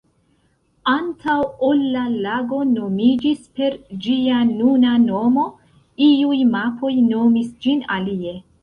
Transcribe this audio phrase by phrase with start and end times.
[0.93, 1.35] Antaŭ
[1.67, 3.77] ol la lago nomiĝis per
[4.07, 5.45] ĝia nuna nomo,
[6.11, 8.39] iuj mapoj nomis ĝin alie.